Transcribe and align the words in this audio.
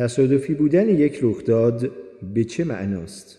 تصادفی 0.00 0.54
بودن 0.54 0.88
یک 0.88 1.18
رخداد 1.22 1.90
به 2.34 2.44
چه 2.44 2.64
معناست؟ 2.64 3.38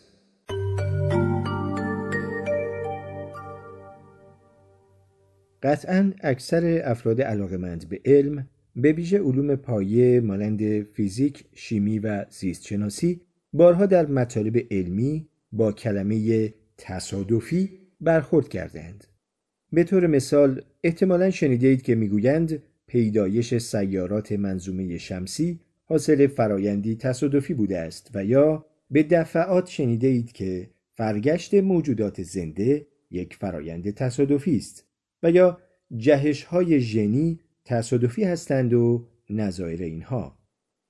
قطعا 5.63 6.13
اکثر 6.21 6.81
افراد 6.83 7.21
علاقمند 7.21 7.89
به 7.89 8.01
علم 8.05 8.47
به 8.75 8.91
ویژه 8.91 9.19
علوم 9.19 9.55
پایه 9.55 10.21
مانند 10.21 10.83
فیزیک، 10.83 11.43
شیمی 11.53 11.99
و 11.99 12.25
زیستشناسی 12.29 13.21
بارها 13.53 13.85
در 13.85 14.05
مطالب 14.05 14.57
علمی 14.71 15.27
با 15.51 15.71
کلمه 15.71 16.53
تصادفی 16.77 17.69
برخورد 18.01 18.47
کردند. 18.47 19.07
به 19.73 19.83
طور 19.83 20.07
مثال 20.07 20.61
احتمالا 20.83 21.29
شنیده 21.29 21.77
که 21.77 21.95
می‌گویند 21.95 22.63
پیدایش 22.87 23.57
سیارات 23.57 24.31
منظومه 24.31 24.97
شمسی 24.97 25.59
حاصل 25.91 26.27
فرایندی 26.27 26.95
تصادفی 26.95 27.53
بوده 27.53 27.79
است 27.79 28.11
و 28.13 28.25
یا 28.25 28.65
به 28.91 29.03
دفعات 29.03 29.67
شنیده 29.67 30.07
اید 30.07 30.31
که 30.31 30.69
فرگشت 30.93 31.53
موجودات 31.53 32.23
زنده 32.23 32.87
یک 33.11 33.35
فرایند 33.35 33.93
تصادفی 33.93 34.57
است 34.57 34.85
و 35.23 35.31
یا 35.31 35.59
جهش 35.97 36.43
های 36.43 36.79
ژنی 36.79 37.39
تصادفی 37.65 38.23
هستند 38.23 38.73
و 38.73 39.07
نظایر 39.29 39.81
اینها 39.81 40.37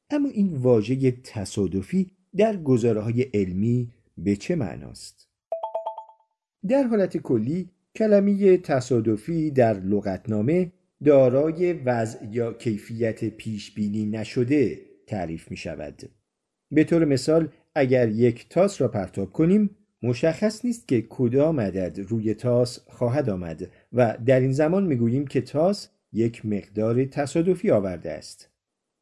اما 0.09 0.29
این 0.29 0.53
واژه 0.53 1.11
تصادفی 1.11 2.11
در 2.37 2.57
گزاره 2.57 3.01
های 3.01 3.21
علمی 3.21 3.91
به 4.17 4.35
چه 4.35 4.55
معناست؟ 4.55 5.27
در 6.67 6.83
حالت 6.83 7.17
کلی 7.17 7.69
کلمه 7.95 8.57
تصادفی 8.57 9.51
در 9.51 9.79
لغتنامه 9.79 10.71
دارای 11.05 11.73
وضع 11.73 12.25
یا 12.31 12.53
کیفیت 12.53 13.25
پیش 13.25 13.71
بینی 13.71 14.05
نشده 14.05 14.90
تعریف 15.11 15.51
می 15.51 15.57
شود. 15.57 16.09
به 16.71 16.83
طور 16.83 17.05
مثال 17.05 17.49
اگر 17.75 18.09
یک 18.09 18.49
تاس 18.49 18.81
را 18.81 18.87
پرتاب 18.87 19.31
کنیم 19.31 19.69
مشخص 20.03 20.65
نیست 20.65 20.87
که 20.87 21.01
کدام 21.09 21.59
عدد 21.59 21.99
روی 21.99 22.33
تاس 22.33 22.79
خواهد 22.87 23.29
آمد 23.29 23.69
و 23.93 24.17
در 24.25 24.39
این 24.39 24.51
زمان 24.51 24.83
می‌گوییم 24.83 25.27
که 25.27 25.41
تاس 25.41 25.89
یک 26.13 26.45
مقدار 26.45 27.05
تصادفی 27.05 27.71
آورده 27.71 28.11
است. 28.11 28.49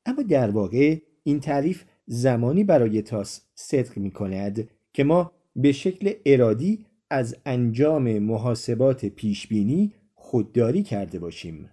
اما 0.05 0.21
در 0.21 0.49
واقع 0.49 0.97
این 1.23 1.39
تعریف 1.39 1.83
زمانی 2.07 2.63
برای 2.63 3.01
تاس 3.01 3.41
صدق 3.55 3.97
می 3.97 4.11
کند 4.11 4.69
که 4.93 5.03
ما 5.03 5.31
به 5.55 5.71
شکل 5.71 6.13
ارادی 6.25 6.85
از 7.09 7.35
انجام 7.45 8.19
محاسبات 8.19 9.05
پیشبینی 9.05 9.93
خودداری 10.13 10.83
کرده 10.83 11.19
باشیم. 11.19 11.69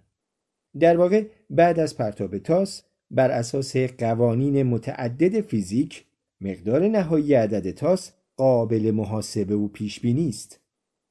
در 0.79 0.97
واقع 0.97 1.25
بعد 1.49 1.79
از 1.79 1.97
پرتاب 1.97 2.37
تاس 2.37 2.83
بر 3.11 3.31
اساس 3.31 3.77
قوانین 3.77 4.63
متعدد 4.63 5.41
فیزیک 5.41 6.05
مقدار 6.41 6.87
نهایی 6.87 7.33
عدد 7.33 7.71
تاس 7.71 8.11
قابل 8.37 8.91
محاسبه 8.91 9.55
و 9.55 9.67
پیشبینی 9.67 10.29
است. 10.29 10.59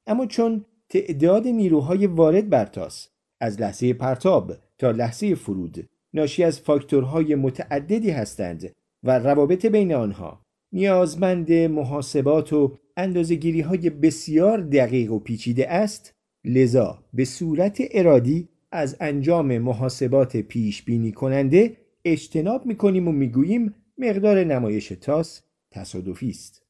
اما 0.07 0.25
چون 0.25 0.65
تعداد 0.89 1.47
نیروهای 1.47 2.07
وارد 2.07 2.49
بر 2.49 2.65
تاس 2.65 3.07
از 3.39 3.61
لحظه 3.61 3.93
پرتاب 3.93 4.53
تا 4.77 4.91
لحظه 4.91 5.35
فرود 5.35 5.89
ناشی 6.13 6.43
از 6.43 6.59
فاکتورهای 6.59 7.35
متعددی 7.35 8.09
هستند 8.09 8.75
و 9.03 9.19
روابط 9.19 9.65
بین 9.65 9.93
آنها 9.93 10.41
نیازمند 10.71 11.51
محاسبات 11.51 12.53
و 12.53 12.77
اندازگیری 12.97 13.61
های 13.61 13.89
بسیار 13.89 14.61
دقیق 14.61 15.11
و 15.11 15.19
پیچیده 15.19 15.69
است 15.69 16.13
لذا 16.45 17.03
به 17.13 17.25
صورت 17.25 17.81
ارادی 17.91 18.49
از 18.71 18.97
انجام 18.99 19.57
محاسبات 19.57 20.37
پیش 20.37 20.83
بینی 20.83 21.11
کننده 21.11 21.77
اجتناب 22.11 22.65
می‌کنیم 22.65 23.07
و 23.07 23.11
می‌گوییم 23.11 23.73
مقدار 23.97 24.43
نمایش 24.43 24.87
تاس 24.87 25.41
تصادفی 25.71 26.29
است. 26.29 26.63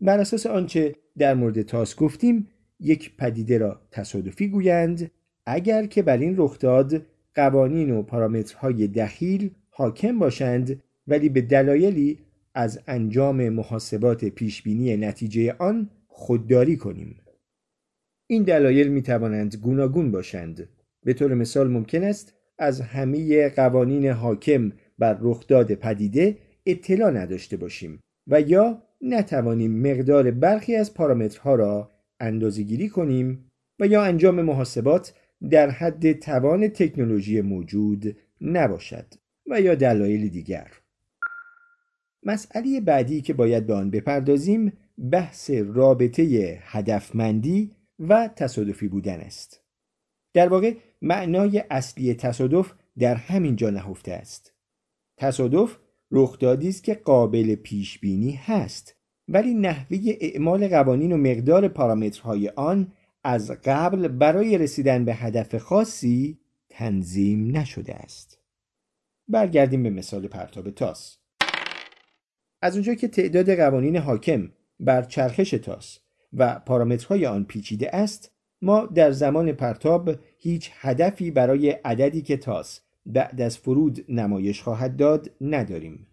بر 0.00 0.18
اساس 0.18 0.46
آنچه 0.46 0.94
در 1.18 1.34
مورد 1.34 1.62
تاس 1.62 1.96
گفتیم 1.96 2.48
یک 2.80 3.16
پدیده 3.16 3.58
را 3.58 3.80
تصادفی 3.90 4.48
گویند 4.48 5.10
اگر 5.46 5.86
که 5.86 6.02
بر 6.02 6.16
این 6.16 6.34
رخداد 6.36 7.06
قوانین 7.34 7.90
و 7.90 8.02
پارامترهای 8.02 8.88
دخیل 8.88 9.50
حاکم 9.70 10.18
باشند 10.18 10.82
ولی 11.06 11.28
به 11.28 11.40
دلایلی 11.40 12.18
از 12.54 12.80
انجام 12.86 13.48
محاسبات 13.48 14.24
پیشبینی 14.24 14.96
نتیجه 14.96 15.56
آن 15.58 15.90
خودداری 16.06 16.76
کنیم. 16.76 17.20
این 18.26 18.42
دلایل 18.42 18.88
می 18.88 19.02
توانند 19.02 19.56
گوناگون 19.56 20.10
باشند. 20.10 20.68
به 21.04 21.12
طور 21.12 21.34
مثال 21.34 21.68
ممکن 21.68 22.04
است 22.04 22.34
از 22.58 22.80
همه 22.80 23.48
قوانین 23.48 24.06
حاکم 24.06 24.72
بر 24.98 25.18
رخداد 25.20 25.74
پدیده 25.74 26.38
اطلاع 26.66 27.10
نداشته 27.10 27.56
باشیم 27.56 28.00
و 28.26 28.40
یا 28.40 28.82
نتوانیم 29.00 29.90
مقدار 29.90 30.30
برخی 30.30 30.76
از 30.76 30.94
پارامترها 30.94 31.54
را 31.54 31.90
اندازهگیری 32.20 32.88
کنیم 32.88 33.50
و 33.80 33.86
یا 33.86 34.02
انجام 34.02 34.42
محاسبات 34.42 35.14
در 35.50 35.70
حد 35.70 36.12
توان 36.12 36.68
تکنولوژی 36.68 37.40
موجود 37.40 38.16
نباشد 38.40 39.06
و 39.50 39.60
یا 39.60 39.74
دلایل 39.74 40.28
دیگر. 40.28 40.72
مسئله 42.22 42.80
بعدی 42.80 43.20
که 43.20 43.34
باید 43.34 43.66
به 43.66 43.74
آن 43.74 43.90
بپردازیم 43.90 44.72
بحث 45.12 45.50
رابطه 45.50 46.58
هدفمندی 46.62 47.70
و 47.98 48.30
تصادفی 48.36 48.88
بودن 48.88 49.20
است. 49.20 49.60
در 50.34 50.48
واقع 50.48 50.74
معنای 51.02 51.64
اصلی 51.70 52.14
تصادف 52.14 52.72
در 52.98 53.14
همین 53.14 53.56
جا 53.56 53.70
نهفته 53.70 54.12
است. 54.12 54.52
تصادف 55.16 55.78
رخدادی 56.10 56.68
است 56.68 56.84
که 56.84 56.94
قابل 56.94 57.54
پیش 57.54 57.98
بینی 57.98 58.32
هست 58.32 58.96
ولی 59.28 59.54
نحوه 59.54 59.98
اعمال 60.20 60.68
قوانین 60.68 61.12
و 61.12 61.16
مقدار 61.16 61.68
پارامترهای 61.68 62.48
آن 62.48 62.92
از 63.24 63.50
قبل 63.50 64.08
برای 64.08 64.58
رسیدن 64.58 65.04
به 65.04 65.14
هدف 65.14 65.56
خاصی 65.56 66.38
تنظیم 66.68 67.56
نشده 67.56 67.94
است. 67.94 68.38
برگردیم 69.28 69.82
به 69.82 69.90
مثال 69.90 70.28
پرتاب 70.28 70.70
تاس. 70.70 71.18
از 72.62 72.74
اونجا 72.74 72.94
که 72.94 73.08
تعداد 73.08 73.56
قوانین 73.56 73.96
حاکم 73.96 74.52
بر 74.80 75.02
چرخش 75.02 75.50
تاس 75.50 75.98
و 76.32 76.60
پارامترهای 76.66 77.26
آن 77.26 77.44
پیچیده 77.44 77.96
است 77.96 78.32
ما 78.62 78.86
در 78.86 79.10
زمان 79.10 79.52
پرتاب 79.52 80.10
هیچ 80.38 80.70
هدفی 80.74 81.30
برای 81.30 81.70
عددی 81.70 82.22
که 82.22 82.36
تاس 82.36 82.80
بعد 83.06 83.40
از 83.40 83.58
فرود 83.58 84.04
نمایش 84.08 84.62
خواهد 84.62 84.96
داد 84.96 85.30
نداریم. 85.40 86.06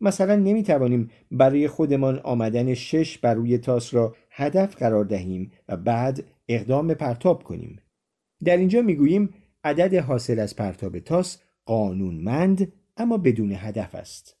مثلا 0.00 0.36
نمی 0.36 0.62
توانیم 0.62 1.10
برای 1.30 1.68
خودمان 1.68 2.18
آمدن 2.18 2.74
شش 2.74 3.18
بر 3.18 3.34
روی 3.34 3.58
تاس 3.58 3.94
را 3.94 4.16
هدف 4.30 4.76
قرار 4.76 5.04
دهیم 5.04 5.52
و 5.68 5.76
بعد 5.76 6.24
اقدام 6.48 6.94
پرتاب 6.94 7.42
کنیم. 7.42 7.80
در 8.44 8.56
اینجا 8.56 8.82
می 8.82 8.94
گوییم 8.94 9.34
عدد 9.64 9.94
حاصل 9.94 10.38
از 10.38 10.56
پرتاب 10.56 10.98
تاس 10.98 11.38
قانونمند 11.64 12.72
اما 12.96 13.18
بدون 13.18 13.52
هدف 13.56 13.94
است. 13.94 14.36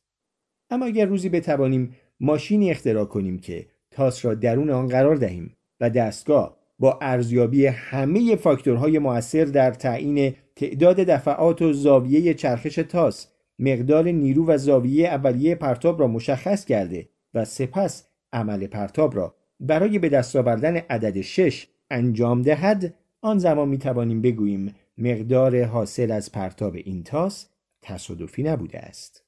اما 0.70 0.86
اگر 0.86 1.06
روزی 1.06 1.28
بتوانیم 1.28 1.96
ماشینی 2.20 2.70
اختراع 2.70 3.04
کنیم 3.04 3.38
که 3.38 3.66
تاس 3.90 4.24
را 4.24 4.34
درون 4.34 4.70
آن 4.70 4.88
قرار 4.88 5.16
دهیم 5.16 5.56
و 5.80 5.90
دستگاه 5.90 6.59
با 6.80 6.98
ارزیابی 7.00 7.66
همه 7.66 8.36
فاکتورهای 8.36 8.98
مؤثر 8.98 9.44
در 9.44 9.70
تعیین 9.70 10.34
تعداد 10.56 10.96
دفعات 10.96 11.62
و 11.62 11.72
زاویه 11.72 12.34
چرخش 12.34 12.74
تاس 12.74 13.26
مقدار 13.58 14.04
نیرو 14.08 14.46
و 14.46 14.58
زاویه 14.58 15.08
اولیه 15.08 15.54
پرتاب 15.54 16.00
را 16.00 16.06
مشخص 16.06 16.64
کرده 16.64 17.08
و 17.34 17.44
سپس 17.44 18.08
عمل 18.32 18.66
پرتاب 18.66 19.16
را. 19.16 19.34
برای 19.60 19.98
به 19.98 20.08
دست 20.08 20.36
آوردن 20.36 20.76
عدد 20.76 21.20
6 21.20 21.66
انجام 21.90 22.42
دهد 22.42 22.94
آن 23.20 23.38
زمان 23.38 23.68
می 23.68 23.78
توانیم 23.78 24.22
بگوییم 24.22 24.74
مقدار 24.98 25.64
حاصل 25.64 26.10
از 26.10 26.32
پرتاب 26.32 26.74
این 26.74 27.02
تاس 27.02 27.48
تصادفی 27.82 28.42
نبوده 28.42 28.78
است. 28.78 29.24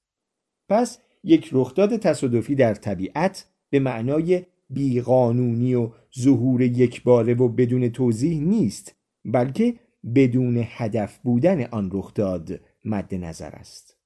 پس 0.68 0.98
یک 1.24 1.48
رخداد 1.52 1.96
تصادفی 1.96 2.54
در 2.54 2.74
طبیعت 2.74 3.46
به 3.70 3.78
معنای 3.78 4.42
بیقانونی 4.74 5.74
و 5.74 5.90
ظهور 6.18 6.62
یکباره 6.62 7.34
و 7.34 7.48
بدون 7.48 7.88
توضیح 7.88 8.40
نیست 8.40 8.94
بلکه 9.24 9.74
بدون 10.14 10.64
هدف 10.66 11.18
بودن 11.18 11.64
آن 11.64 11.90
رخداد 11.92 12.60
مد 12.84 13.14
نظر 13.14 13.50
است. 13.50 13.96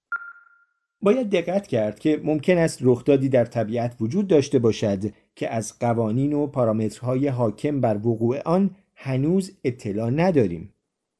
باید 1.02 1.30
دقت 1.30 1.66
کرد 1.66 1.98
که 1.98 2.20
ممکن 2.24 2.58
است 2.58 2.78
رخدادی 2.82 3.28
در 3.28 3.44
طبیعت 3.44 3.96
وجود 4.00 4.28
داشته 4.28 4.58
باشد 4.58 5.04
که 5.34 5.50
از 5.50 5.78
قوانین 5.78 6.32
و 6.32 6.46
پارامترهای 6.46 7.28
حاکم 7.28 7.80
بر 7.80 7.96
وقوع 7.96 8.40
آن 8.40 8.70
هنوز 8.94 9.52
اطلاع 9.64 10.10
نداریم. 10.10 10.72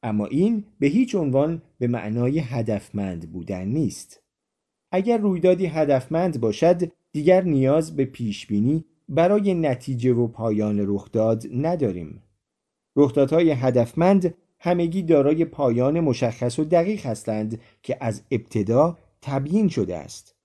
اما 0.03 0.25
این 0.25 0.63
به 0.79 0.87
هیچ 0.87 1.15
عنوان 1.15 1.61
به 1.79 1.87
معنای 1.87 2.39
هدفمند 2.39 3.31
بودن 3.31 3.67
نیست. 3.67 4.23
اگر 4.91 5.17
رویدادی 5.17 5.65
هدفمند 5.65 6.39
باشد 6.39 6.91
دیگر 7.11 7.43
نیاز 7.43 7.95
به 7.95 8.05
پیشبینی 8.05 8.85
برای 9.09 9.53
نتیجه 9.53 10.13
و 10.13 10.27
پایان 10.27 10.85
رخداد 10.87 11.43
نداریم. 11.53 12.23
رخدادهای 12.95 13.51
هدفمند 13.51 14.33
همگی 14.59 15.03
دارای 15.03 15.45
پایان 15.45 15.99
مشخص 15.99 16.59
و 16.59 16.63
دقیق 16.63 17.05
هستند 17.05 17.61
که 17.83 17.97
از 18.01 18.23
ابتدا 18.31 18.97
تبیین 19.21 19.67
شده 19.67 19.97
است. 19.97 20.35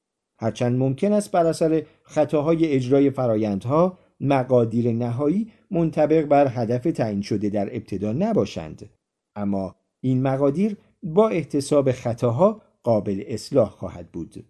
هرچند 0.41 0.79
ممکن 0.79 1.13
است 1.13 1.31
بر 1.31 1.47
اثر 1.47 1.87
خطاهای 2.03 2.73
اجرای 2.73 3.11
فرایندها 3.11 3.99
مقادیر 4.21 4.93
نهایی 4.93 5.51
منطبق 5.71 6.25
بر 6.25 6.49
هدف 6.49 6.83
تعیین 6.83 7.23
شده 7.23 7.51
در 7.51 7.77
ابتدا 7.77 8.13
نباشند. 8.13 8.91
اما 9.37 9.77
این 10.01 10.23
مقادیر 10.23 10.77
با 11.03 11.29
احتساب 11.29 11.93
خطاها 11.93 12.63
قابل 12.83 13.25
اصلاح 13.27 13.71
خواهد 13.71 14.13
بود. 14.13 14.45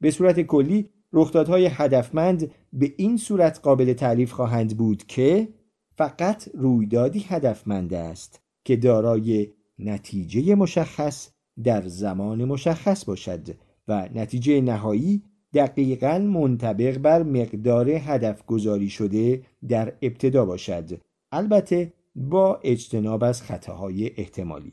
به 0.00 0.10
صورت 0.10 0.40
کلی 0.40 0.90
رخدادهای 1.12 1.66
هدفمند 1.66 2.50
به 2.72 2.94
این 2.96 3.16
صورت 3.16 3.60
قابل 3.62 3.92
تعریف 3.92 4.32
خواهند 4.32 4.76
بود 4.76 5.06
که 5.06 5.48
فقط 5.96 6.48
رویدادی 6.54 7.24
هدفمند 7.28 7.94
است 7.94 8.40
که 8.64 8.76
دارای 8.76 9.48
نتیجه 9.78 10.54
مشخص 10.54 11.30
در 11.64 11.82
زمان 11.86 12.44
مشخص 12.44 13.04
باشد 13.04 13.48
و 13.88 14.08
نتیجه 14.14 14.60
نهایی 14.60 15.22
دقیقا 15.54 16.18
منطبق 16.18 16.98
بر 16.98 17.22
مقدار 17.22 17.90
هدف 17.90 18.46
گذاری 18.46 18.88
شده 18.88 19.42
در 19.68 19.92
ابتدا 20.02 20.44
باشد. 20.44 21.00
البته 21.32 21.92
با 22.14 22.60
اجتناب 22.62 23.24
از 23.24 23.42
خطاهای 23.42 24.10
احتمالی. 24.16 24.72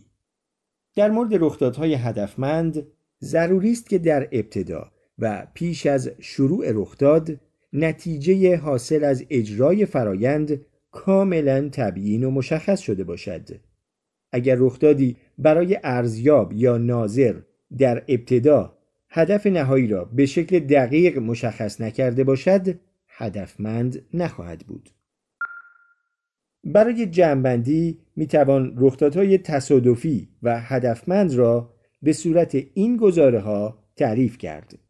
در 0.95 1.11
مورد 1.11 1.29
رخدادهای 1.33 1.93
هدفمند 1.93 2.87
ضروری 3.23 3.71
است 3.71 3.89
که 3.89 3.97
در 3.97 4.29
ابتدا 4.31 4.91
و 5.19 5.47
پیش 5.53 5.85
از 5.85 6.11
شروع 6.19 6.71
رخداد 6.71 7.39
نتیجه 7.73 8.57
حاصل 8.57 9.03
از 9.03 9.25
اجرای 9.29 9.85
فرایند 9.85 10.65
کاملا 10.91 11.69
تبیین 11.71 12.23
و 12.23 12.31
مشخص 12.31 12.79
شده 12.79 13.03
باشد. 13.03 13.49
اگر 14.31 14.55
رخدادی 14.59 15.17
برای 15.37 15.79
ارزیاب 15.83 16.53
یا 16.53 16.77
ناظر 16.77 17.35
در 17.77 18.03
ابتدا 18.07 18.77
هدف 19.09 19.47
نهایی 19.47 19.87
را 19.87 20.05
به 20.05 20.25
شکل 20.25 20.59
دقیق 20.59 21.17
مشخص 21.17 21.81
نکرده 21.81 22.23
باشد 22.23 22.79
هدفمند 23.07 24.05
نخواهد 24.13 24.59
بود. 24.59 24.89
برای 26.63 27.05
جمعبندی 27.05 27.99
می‌توان 28.15 28.73
رخدادهای 28.77 29.37
تصادفی 29.37 30.29
و 30.43 30.59
هدفمند 30.61 31.33
را 31.33 31.73
به 32.01 32.13
صورت 32.13 32.57
این 32.73 32.97
گزاره 32.97 33.39
ها 33.39 33.83
تعریف 33.95 34.37
کرد. 34.37 34.84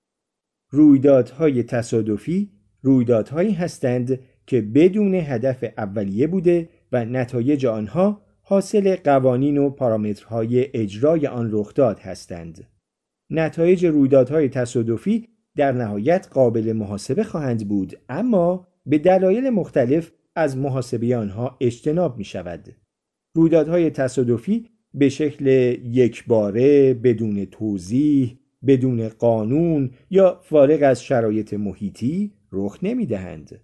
رویدادهای 0.75 1.63
تصادفی 1.63 2.51
رویدادهایی 2.81 3.51
هستند 3.51 4.19
که 4.47 4.61
بدون 4.61 5.15
هدف 5.15 5.63
اولیه 5.77 6.27
بوده 6.27 6.69
و 6.91 7.05
نتایج 7.05 7.65
آنها 7.65 8.21
حاصل 8.41 8.95
قوانین 8.95 9.57
و 9.57 9.69
پارامترهای 9.69 10.67
اجرای 10.73 11.27
آن 11.27 11.49
رخداد 11.51 11.99
هستند. 11.99 12.67
نتایج 13.29 13.85
رویدادهای 13.85 14.49
تصادفی 14.49 15.27
در 15.55 15.71
نهایت 15.71 16.27
قابل 16.31 16.73
محاسبه 16.73 17.23
خواهند 17.23 17.67
بود 17.67 17.93
اما 18.09 18.67
به 18.85 18.97
دلایل 18.97 19.49
مختلف 19.49 20.11
از 20.35 20.57
محاسبه 20.57 21.17
آنها 21.17 21.57
اجتناب 21.61 22.17
می 22.17 22.23
شود. 22.23 22.75
رویدادهای 23.35 23.89
تصادفی 23.89 24.69
به 24.93 25.09
شکل 25.09 25.47
یکباره 25.83 26.93
بدون 26.93 27.45
توضیح 27.45 28.39
بدون 28.67 29.09
قانون 29.09 29.91
یا 30.09 30.39
فارغ 30.43 30.79
از 30.83 31.03
شرایط 31.03 31.53
محیطی 31.53 32.31
رخ 32.51 32.79
نمی 32.83 33.05
دهند. 33.05 33.61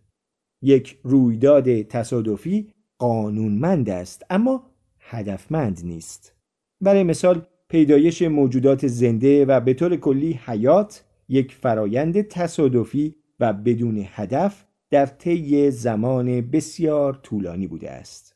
یک 0.62 1.00
رویداد 1.04 1.82
تصادفی 1.82 2.74
قانونمند 2.98 3.90
است 3.90 4.26
اما 4.30 4.64
هدفمند 5.00 5.82
نیست. 5.84 6.36
برای 6.82 7.04
مثال 7.04 7.46
پیدایش 7.70 8.22
موجودات 8.22 8.88
زنده 8.88 9.46
و 9.46 9.60
به 9.60 9.74
طور 9.74 9.96
کلی 9.96 10.40
حیات 10.46 11.06
یک 11.30 11.54
فرایند 11.54 12.22
تصادفی 12.22 13.16
و 13.40 13.54
بدون 13.54 14.06
هدف 14.08 14.66
در 14.90 15.06
طی 15.06 15.72
زمان 15.72 16.42
بسیار 16.42 17.20
طولانی 17.24 17.68
بوده 17.68 17.92
است. 17.92 18.36